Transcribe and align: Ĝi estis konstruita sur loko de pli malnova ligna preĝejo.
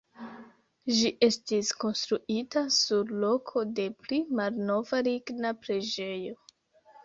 Ĝi 0.99 1.11
estis 1.27 1.69
konstruita 1.83 2.65
sur 2.77 3.13
loko 3.27 3.65
de 3.83 3.87
pli 4.03 4.21
malnova 4.41 5.05
ligna 5.13 5.57
preĝejo. 5.63 6.45